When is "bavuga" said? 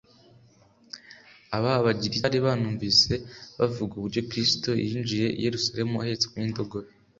3.59-3.93